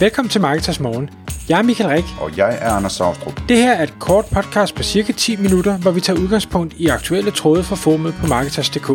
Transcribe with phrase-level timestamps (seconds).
[0.00, 1.10] Velkommen til Marketers Morgen.
[1.48, 2.04] Jeg er Michael Rik.
[2.20, 3.40] Og jeg er Anders Saustrup.
[3.48, 6.86] Det her er et kort podcast på cirka 10 minutter, hvor vi tager udgangspunkt i
[6.86, 8.86] aktuelle tråde fra formet på Marketers.dk.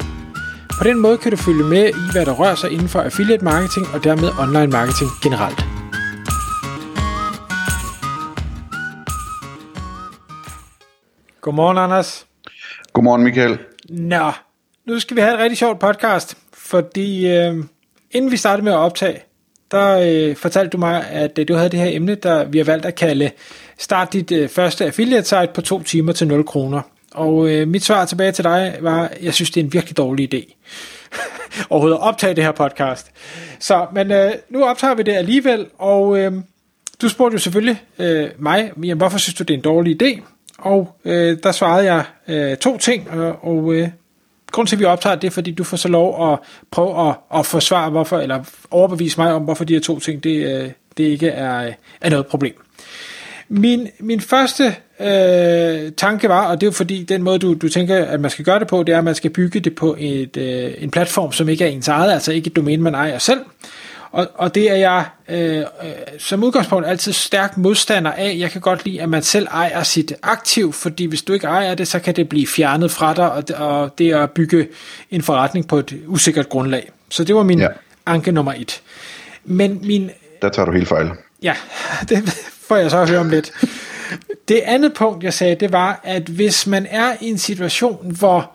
[0.79, 3.43] På den måde kan du følge med i, hvad der rører sig inden for affiliate
[3.43, 5.59] marketing og dermed online marketing generelt.
[11.41, 12.27] Godmorgen, Anders.
[12.93, 13.59] Godmorgen, Michael.
[13.89, 14.31] Nå,
[14.87, 17.63] nu skal vi have et rigtig sjovt podcast, fordi øh,
[18.11, 19.30] inden vi startede med at optage,
[19.71, 22.65] der øh, fortalte du mig, at øh, du havde det her emne, der vi har
[22.65, 23.31] valgt at kalde øh,
[23.81, 26.81] Start dit øh, første affiliate site på to timer til 0 kroner.
[27.13, 29.97] Og øh, mit svar tilbage til dig var, at jeg synes, det er en virkelig
[29.97, 30.55] dårlig idé
[31.69, 33.11] overhovedet at optage det her podcast.
[33.59, 36.33] Så, men øh, nu optager vi det alligevel, og øh,
[37.01, 40.21] du spurgte jo selvfølgelig øh, mig, jamen, hvorfor synes du, det er en dårlig idé?
[40.57, 43.87] Og øh, der svarede jeg øh, to ting, og, og øh,
[44.51, 46.39] grund til, at vi optager det, er, fordi du får så lov at
[46.71, 50.61] prøve at, at forsvare, hvorfor, eller overbevise mig om, hvorfor de her to ting, det,
[50.61, 52.53] øh, det ikke er, øh, er noget problem.
[53.49, 57.69] Min, min første øh, tanke var, og det er jo fordi, den måde, du, du
[57.69, 59.95] tænker, at man skal gøre det på, det er, at man skal bygge det på
[59.99, 63.17] et, øh, en platform, som ikke er ens eget, altså ikke et domæne, man ejer
[63.17, 63.39] selv.
[64.11, 65.65] Og, og det er jeg øh, øh,
[66.19, 68.35] som udgangspunkt altid stærk modstander af.
[68.39, 71.75] Jeg kan godt lide, at man selv ejer sit aktiv, fordi hvis du ikke ejer
[71.75, 74.67] det, så kan det blive fjernet fra dig, og, og det er at bygge
[75.11, 76.91] en forretning på et usikkert grundlag.
[77.09, 77.67] Så det var min ja.
[78.05, 78.81] anke nummer et.
[79.43, 80.09] Men min...
[80.41, 81.11] Der tager du helt fejl.
[81.43, 81.55] Ja,
[82.09, 82.29] det
[82.67, 83.51] får jeg så at høre om lidt.
[84.47, 88.51] Det andet punkt, jeg sagde, det var, at hvis man er i en situation, hvor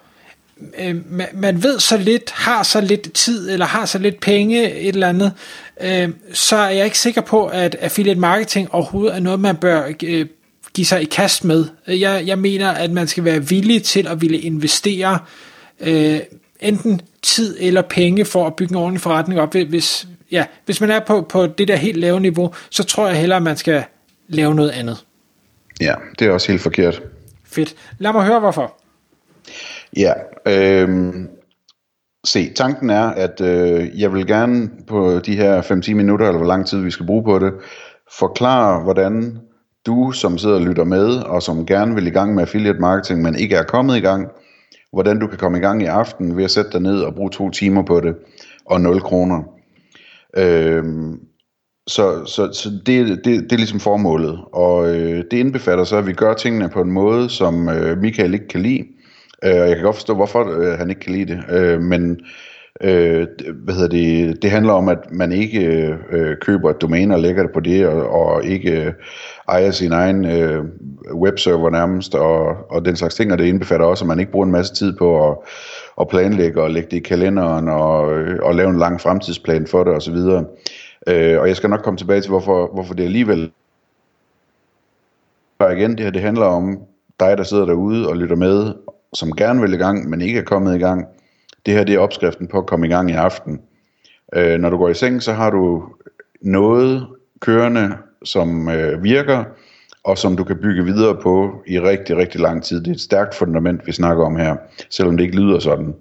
[0.78, 4.72] øh, man, man ved så lidt, har så lidt tid, eller har så lidt penge,
[4.72, 5.32] et eller andet,
[5.80, 9.92] øh, så er jeg ikke sikker på, at affiliate marketing overhovedet er noget, man bør
[10.02, 10.26] øh,
[10.74, 11.64] give sig i kast med.
[11.86, 15.18] Jeg, jeg mener, at man skal være villig til at ville investere
[15.80, 16.20] øh,
[16.60, 19.54] enten tid eller penge for at bygge en ordentlig forretning op.
[19.54, 23.16] Hvis, ja, hvis man er på, på det der helt lave niveau, så tror jeg
[23.16, 23.84] hellere, at man skal
[24.28, 25.04] lave noget andet.
[25.80, 27.02] Ja, det er også helt forkert.
[27.44, 27.74] Fedt.
[27.98, 28.85] Lad mig høre, hvorfor.
[29.96, 30.12] Ja,
[30.46, 31.14] øh,
[32.26, 36.46] se, tanken er, at øh, jeg vil gerne på de her 5-10 minutter, eller hvor
[36.46, 37.52] lang tid vi skal bruge på det,
[38.18, 39.38] forklare, hvordan
[39.86, 43.22] du, som sidder og lytter med, og som gerne vil i gang med affiliate marketing,
[43.22, 44.28] men ikke er kommet i gang,
[44.92, 47.30] hvordan du kan komme i gang i aften ved at sætte dig ned og bruge
[47.30, 48.14] to timer på det,
[48.64, 49.42] og 0 kroner.
[50.36, 50.84] Øh,
[51.88, 56.06] så, så, så det, det, det er ligesom formålet, og øh, det indbefatter så, at
[56.06, 58.84] vi gør tingene på en måde, som øh, Michael ikke kan lide,
[59.44, 61.44] Øh, og jeg kan godt forstå, hvorfor øh, han ikke kan lide det.
[61.50, 62.20] Øh, men
[62.80, 65.60] øh, hvad hedder det, det handler om, at man ikke
[66.10, 68.92] øh, køber et domæne og lægger det på det, og, og ikke øh,
[69.48, 70.64] ejer sin egen øh,
[71.14, 73.32] webserver nærmest, og, og den slags ting.
[73.32, 75.36] Og det indbefatter også, at man ikke bruger en masse tid på at,
[76.00, 79.84] at planlægge og lægge det i kalenderen og, øh, og lave en lang fremtidsplan for
[79.84, 80.16] det osv.
[81.08, 83.50] Øh, og jeg skal nok komme tilbage til, hvorfor, hvorfor det alligevel
[85.60, 86.78] igen, det her det handler om
[87.20, 88.74] dig, der sidder derude og lytter med,
[89.14, 91.06] som gerne vil i gang, men ikke er kommet i gang.
[91.66, 93.60] Det her det er opskriften på at komme i gang i aften.
[94.34, 95.84] Øh, når du går i seng, så har du
[96.40, 97.06] noget
[97.40, 99.44] kørende, som øh, virker,
[100.04, 102.80] og som du kan bygge videre på i rigtig, rigtig lang tid.
[102.80, 104.56] Det er et stærkt fundament, vi snakker om her,
[104.90, 105.94] selvom det ikke lyder sådan.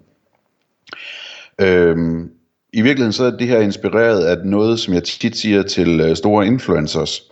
[1.62, 2.32] Øhm,
[2.74, 6.16] I virkeligheden så er det her inspireret af noget, som jeg tit siger til øh,
[6.16, 7.32] store influencers,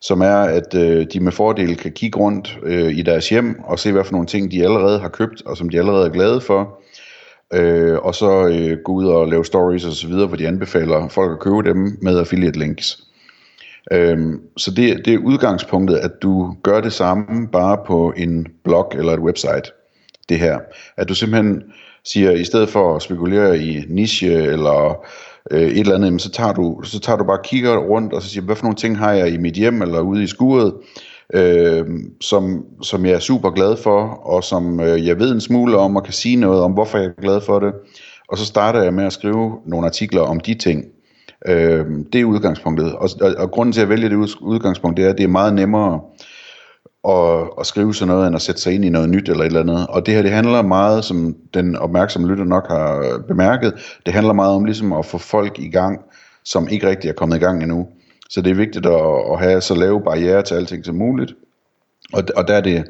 [0.00, 3.78] som er, at øh, de med fordel kan kigge rundt øh, i deres hjem og
[3.78, 6.40] se, hvad for nogle ting de allerede har købt, og som de allerede er glade
[6.40, 6.80] for,
[7.54, 11.08] øh, og så øh, gå ud og lave stories og så videre, hvor de anbefaler
[11.08, 12.98] folk at købe dem med affiliate links.
[13.92, 18.92] Øhm, så det, det er udgangspunktet, at du gør det samme bare på en blog
[18.94, 19.72] eller et website.
[20.28, 20.58] Det her.
[20.96, 21.62] At du simpelthen
[22.04, 25.06] siger, i stedet for at spekulere i niche eller
[25.50, 28.28] øh, et eller andet, så tager, du, så tager du bare kigger rundt, og så
[28.28, 30.72] siger, hvad for nogle ting har jeg i mit hjem, eller ude i skuret,
[31.34, 31.86] øh,
[32.20, 35.96] som, som jeg er super glad for, og som øh, jeg ved en smule om,
[35.96, 37.72] og kan sige noget om, hvorfor jeg er glad for det.
[38.28, 40.84] Og så starter jeg med at skrive nogle artikler om de ting.
[41.48, 42.92] Øh, det er udgangspunktet.
[42.94, 45.54] Og, og, og grunden til at vælge det udgangspunkt, det er, at det er meget
[45.54, 46.00] nemmere
[47.08, 49.46] at, at skrive sådan noget, end at sætte sig ind i noget nyt eller et
[49.46, 49.86] eller andet.
[49.86, 54.32] Og det her, det handler meget, som den opmærksomme lytter nok har bemærket, det handler
[54.32, 56.00] meget om ligesom at få folk i gang,
[56.44, 57.88] som ikke rigtig er kommet i gang endnu.
[58.30, 61.32] Så det er vigtigt at, at have så lave barriere til alting som muligt.
[62.12, 62.84] Og, og der er det,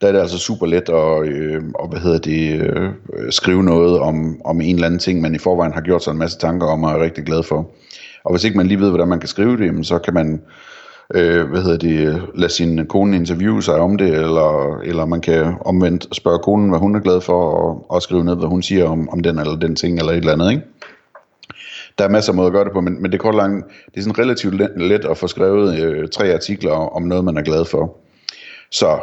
[0.00, 2.90] der er det altså super let at, øh, og, hvad hedder det, øh,
[3.30, 6.18] skrive noget om, om en eller anden ting, man i forvejen har gjort sig en
[6.18, 7.70] masse tanker om og er rigtig glad for.
[8.24, 10.42] Og hvis ikke man lige ved, hvordan man kan skrive det, så kan man
[11.14, 15.54] øh, hvad hedder det, lade sin kone interviewe sig om det, eller, eller man kan
[15.60, 18.88] omvendt spørge konen, hvad hun er glad for, og, og skrive ned, hvad hun siger
[18.88, 20.62] om, om den eller den ting, eller et eller andet, ikke?
[21.98, 23.96] der er masser af måder at gøre det på, men, men det, er langt, det
[23.96, 27.42] er sådan relativt let, let at få skrevet øh, tre artikler om noget, man er
[27.42, 27.96] glad for.
[28.70, 28.98] Så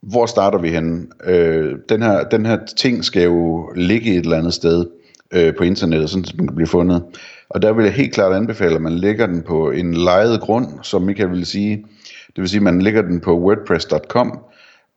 [0.00, 1.06] hvor starter vi henne?
[1.24, 4.86] Øh, den, her, den her ting skal jo ligge et eller andet sted
[5.34, 7.02] øh, på internettet, sådan at den kan blive fundet.
[7.48, 10.66] Og der vil jeg helt klart anbefale, at man lægger den på en lejet grund,
[10.82, 11.84] som Michael vil sige.
[12.26, 14.38] Det vil sige, at man lægger den på wordpress.com,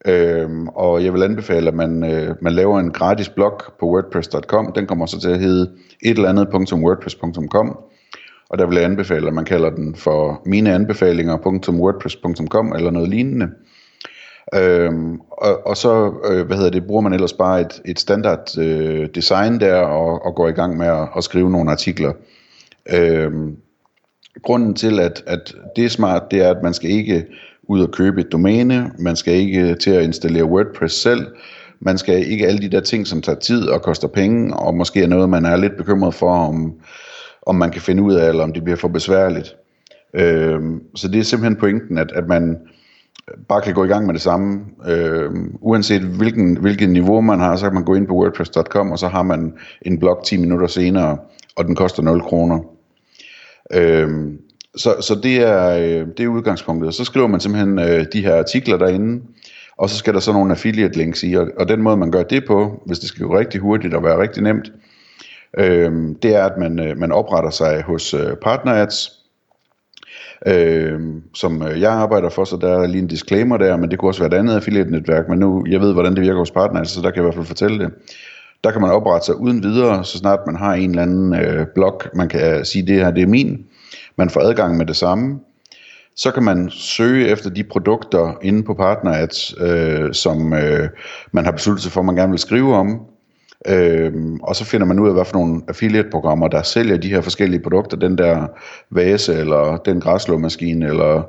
[0.06, 4.72] Øhm, og jeg vil anbefale, at man, øh, man laver en gratis blog på wordpress.com.
[4.72, 5.70] Den kommer så til at hedde
[6.04, 7.78] et eller andet .wordpress.com.
[8.50, 13.48] Og der vil jeg anbefale, at man kalder den for mineanbefalinger.wordpress.com eller noget lignende.
[14.54, 18.58] Øhm, og, og så øh, hvad hedder det, bruger man ellers bare et, et standard
[18.58, 22.12] øh, design der og, og går i gang med at, at skrive nogle artikler.
[22.94, 23.56] Øhm,
[24.42, 27.26] grunden til, at, at det er smart, det er, at man skal ikke
[27.62, 31.26] ud og købe et domæne, man skal ikke til at installere WordPress selv,
[31.80, 35.02] man skal ikke alle de der ting, som tager tid og koster penge, og måske
[35.02, 36.74] er noget, man er lidt bekymret for, om,
[37.46, 39.56] om man kan finde ud af, eller om det bliver for besværligt.
[40.14, 42.56] Øhm, så det er simpelthen pointen, at, at man
[43.48, 44.60] bare kan gå i gang med det samme.
[44.86, 45.30] Øh,
[45.60, 49.08] uanset hvilken, hvilket niveau man har, så kan man gå ind på wordpress.com, og så
[49.08, 49.52] har man
[49.82, 51.18] en blog 10 minutter senere,
[51.56, 52.60] og den koster 0 kroner.
[53.74, 54.08] Øh,
[54.76, 56.94] så, så det, er, øh, det er udgangspunktet.
[56.94, 59.22] Så skriver man simpelthen øh, de her artikler derinde,
[59.78, 62.22] og så skal der så nogle affiliate links i, og, og den måde man gør
[62.22, 64.72] det på, hvis det skal gå rigtig hurtigt og være rigtig nemt,
[65.58, 65.92] øh,
[66.22, 69.17] det er at man, øh, man opretter sig hos øh, PartnerAds,
[70.46, 73.98] Øhm, øh, som jeg arbejder for, så der er lige en disclaimer der, men det
[73.98, 76.84] kunne også være et andet affiliate-netværk, men nu, jeg ved, hvordan det virker hos Partner
[76.84, 77.92] så der kan jeg i hvert fald fortælle det.
[78.64, 81.66] Der kan man oprette sig uden videre, så snart man har en eller anden øh,
[81.74, 83.66] blog, man kan øh, sige, det her det er min,
[84.16, 85.38] man får adgang med det samme.
[86.16, 90.88] Så kan man søge efter de produkter inde på PartnerAds, øh, som øh,
[91.32, 93.00] man har besluttet sig for, at man gerne vil skrive om.
[93.66, 97.20] Øhm, og så finder man ud af, hvad for nogle affiliate-programmer, der sælger de her
[97.20, 97.96] forskellige produkter.
[97.96, 98.46] Den der
[98.90, 101.22] vase, eller den græslåmaskine, eller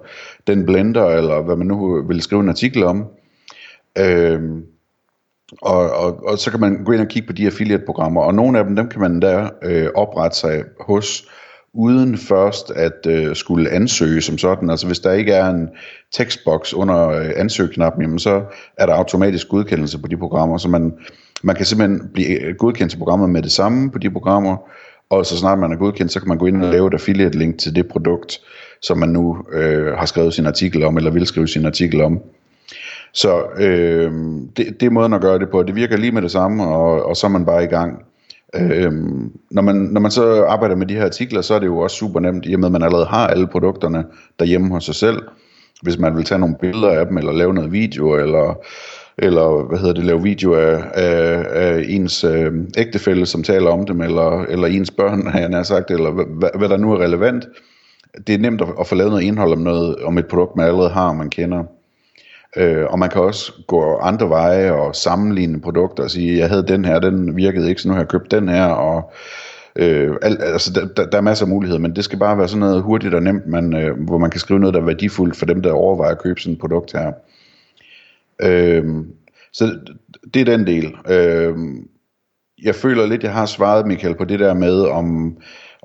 [0.47, 3.05] den blender, eller hvad man nu vil skrive en artikel om.
[3.97, 4.63] Øhm,
[5.61, 8.59] og, og, og så kan man gå ind og kigge på de affiliate-programmer, og nogle
[8.59, 11.27] af dem, dem kan man der øh, oprette sig hos
[11.73, 14.69] uden først at øh, skulle ansøge som sådan.
[14.69, 15.69] Altså hvis der ikke er en
[16.11, 18.43] tekstboks under øh, ansøgknappen, jamen, så
[18.77, 20.93] er der automatisk godkendelse på de programmer, så man,
[21.43, 24.57] man kan simpelthen blive øh, godkendt til programmet med det samme på de programmer,
[25.09, 27.37] og så snart man er godkendt, så kan man gå ind og lave et affiliate
[27.37, 28.39] link til det produkt,
[28.81, 32.19] som man nu øh, har skrevet sin artikel om, eller vil skrive sin artikel om.
[33.13, 34.11] Så øh,
[34.57, 35.63] det, det er måden at gøre det på.
[35.63, 38.03] Det virker lige med det samme, og, og så er man bare i gang.
[38.55, 38.91] Øh,
[39.51, 41.97] når, man, når man så arbejder med de her artikler, så er det jo også
[41.97, 44.05] super nemt, i og med at man allerede har alle produkterne
[44.39, 45.21] derhjemme hos sig selv.
[45.81, 48.63] Hvis man vil tage nogle billeder af dem, eller lave noget video, eller,
[49.21, 53.85] eller hvad hedder det, lave video af, af, af ens øh, ægtefælle, som taler om
[53.85, 56.97] dem, eller, eller ens børn, har jeg nær sagt, eller hvad, hvad der nu er
[56.97, 57.47] relevant.
[58.27, 60.65] Det er nemt at, at få lavet noget indhold om, noget, om et produkt, man
[60.65, 61.63] allerede har, og man kender.
[62.57, 66.67] Øh, og man kan også gå andre veje og sammenligne produkter og sige, jeg havde
[66.67, 69.11] den her, den virkede ikke, så nu har jeg købt den her, og
[69.75, 72.47] øh, al, altså, der, der, der er masser af muligheder, men det skal bare være
[72.47, 75.35] sådan noget hurtigt og nemt, man, øh, hvor man kan skrive noget, der er værdifuldt
[75.35, 77.11] for dem, der overvejer at købe sådan et produkt her.
[78.41, 79.07] Øhm,
[79.53, 79.79] så
[80.33, 80.95] det er den del.
[81.09, 81.87] Øhm,
[82.63, 85.37] jeg føler lidt, jeg har svaret, Michael, på det der med, om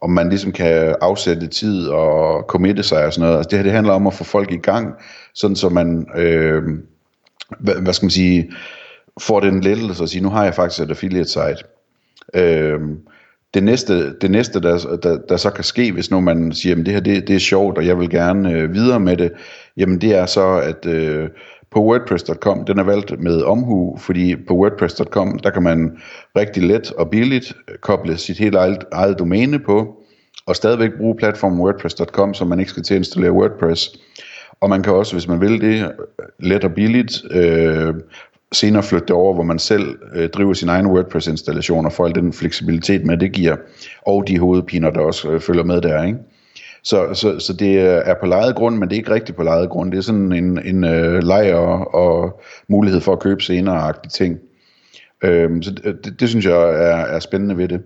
[0.04, 3.36] om man ligesom kan afsætte tid og committe sig og sådan noget.
[3.36, 4.94] Altså det her det handler om at få folk i gang,
[5.34, 6.62] sådan så man, øh,
[7.58, 8.50] hvad, hvad skal man sige,
[9.20, 11.64] får den lettelse at sige, nu har jeg faktisk et affiliate site.
[12.34, 12.81] Øh,
[13.55, 16.86] det næste, det næste der, der, der så kan ske, hvis nu man siger, at
[16.86, 19.32] det her det, det er sjovt, og jeg vil gerne øh, videre med det,
[19.76, 21.29] jamen det er så, at øh,
[21.74, 25.98] på WordPress.com, den er valgt med omhu, fordi på WordPress.com, der kan man
[26.36, 29.96] rigtig let og billigt koble sit helt eget, eget domæne på,
[30.46, 33.98] og stadigvæk bruge platformen WordPress.com, så man ikke skal til at installere WordPress.
[34.60, 35.93] Og man kan også, hvis man vil det,
[36.38, 37.94] let og billigt, øh,
[38.52, 42.14] senere flytte det over, hvor man selv øh, driver sin egen WordPress-installation og får al
[42.14, 43.56] den fleksibilitet med, det giver,
[44.06, 46.19] og de hovedpiner, der også øh, følger med der, ikke?
[46.84, 49.70] Så, så, så det er på lejet grund, men det er ikke rigtigt på lejet
[49.70, 49.93] grund.
[49.93, 54.38] Det er sådan en, en øh, leg og, og mulighed for at købe senere-agtige ting.
[55.24, 57.82] Øhm, så det, det synes jeg er, er spændende ved det.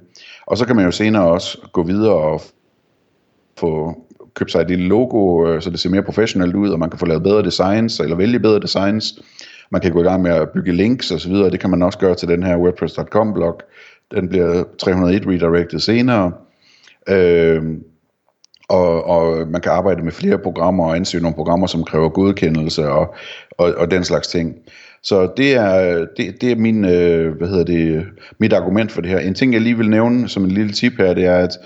[0.47, 2.43] Og så kan man jo senere også gå videre og
[3.59, 4.02] få
[4.35, 6.99] købt sig et lille logo, øh, så det ser mere professionelt ud, og man kan
[6.99, 9.21] få lavet bedre designs, eller vælge bedre designs.
[9.71, 12.14] Man kan gå i gang med at bygge links osv., det kan man også gøre
[12.14, 13.61] til den her WordPress.com blog.
[14.11, 16.33] Den bliver 301 redirected senere.
[17.09, 17.62] Øh,
[18.69, 22.89] og, og man kan arbejde med flere programmer og ansøge nogle programmer, som kræver godkendelse
[22.89, 23.15] og,
[23.51, 24.55] og, og den slags ting.
[25.03, 28.07] Så det er, det, det er min, øh, hvad hedder det,
[28.39, 29.19] mit argument for det her.
[29.19, 31.59] En ting, jeg lige vil nævne som en lille tip her, det er, at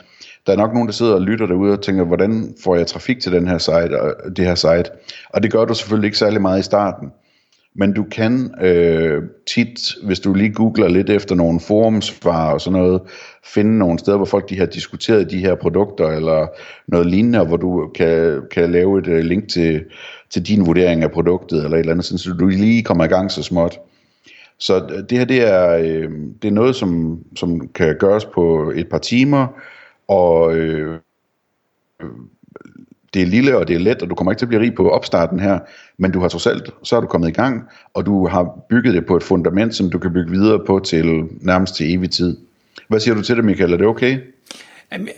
[0.46, 3.20] der er nok nogen, der sidder og lytter derude og tænker, hvordan får jeg trafik
[3.20, 4.84] til den her site og det her site?
[5.30, 7.08] Og det gør du selvfølgelig ikke særlig meget i starten.
[7.74, 12.78] Men du kan øh, tit, hvis du lige googler lidt efter nogle forumsvar og sådan
[12.78, 13.02] noget,
[13.44, 16.46] finde nogle steder, hvor folk de har diskuteret de her produkter eller
[16.88, 19.84] noget lignende, hvor du kan, kan lave et øh, link til,
[20.30, 23.30] til din vurdering af produktet eller et eller andet, så du lige kommer i gang
[23.30, 23.78] så småt.
[24.58, 26.10] Så øh, det her det er, øh,
[26.42, 29.46] det er noget, som, som kan gøres på et par timer,
[30.08, 30.98] og øh,
[32.02, 32.08] øh,
[33.14, 34.74] det er lille, og det er let, og du kommer ikke til at blive rig
[34.74, 35.58] på opstarten her,
[36.02, 37.62] men du har trods alt, så er du kommet i gang,
[37.94, 41.24] og du har bygget det på et fundament, som du kan bygge videre på til
[41.40, 42.36] nærmest til evig tid.
[42.88, 43.72] Hvad siger du til det, Michael?
[43.72, 44.18] Er det okay?
[44.92, 45.08] Øh,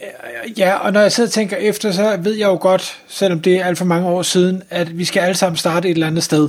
[0.59, 3.57] ja, og når jeg sidder og tænker efter, så ved jeg jo godt, selvom det
[3.57, 6.23] er alt for mange år siden, at vi skal alle sammen starte et eller andet
[6.23, 6.49] sted.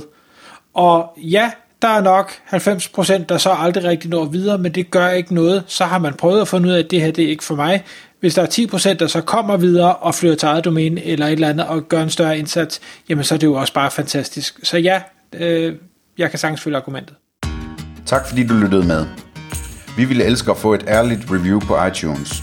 [0.74, 1.50] Og ja,
[1.82, 5.64] der er nok 90%, der så aldrig rigtig når videre, men det gør ikke noget.
[5.66, 7.54] Så har man prøvet at finde ud af, at det her det er ikke for
[7.54, 7.84] mig.
[8.20, 11.32] Hvis der er 10%, der så kommer videre og flytter til eget domæne eller et
[11.32, 14.60] eller andet og gør en større indsats, jamen så er det jo også bare fantastisk.
[14.62, 15.02] Så ja,
[15.32, 15.74] øh,
[16.18, 17.16] jeg kan sagtens følge argumentet.
[18.06, 19.06] Tak fordi du lyttede med.
[19.96, 22.42] Vi ville elske at få et ærligt review på iTunes.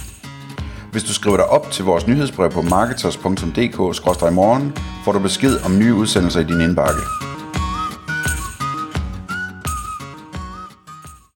[0.91, 5.93] Hvis du skriver dig op til vores nyhedsbrev på marketers.dk-morgen, får du besked om nye
[5.93, 7.01] udsendelser i din indbakke.